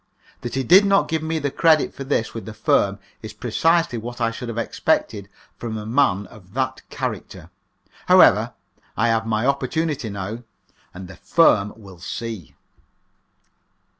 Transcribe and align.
That 0.41 0.55
he 0.55 0.63
did 0.63 0.83
not 0.83 1.07
give 1.09 1.21
me 1.21 1.37
the 1.37 1.51
credit 1.51 1.93
for 1.93 2.03
this 2.03 2.33
with 2.33 2.45
the 2.47 2.55
firm 2.55 2.97
is 3.21 3.33
precisely 3.33 3.99
what 3.99 4.19
I 4.19 4.31
should 4.31 4.49
have 4.49 4.57
expected 4.57 5.29
from 5.59 5.77
a 5.77 5.85
man 5.85 6.25
of 6.25 6.55
that 6.55 6.81
character. 6.89 7.51
However, 8.07 8.55
I 8.97 9.09
have 9.09 9.27
my 9.27 9.45
opportunity 9.45 10.09
now, 10.09 10.41
and 10.91 11.07
the 11.07 11.17
firm 11.17 11.73
will 11.77 11.99
see. 11.99 12.55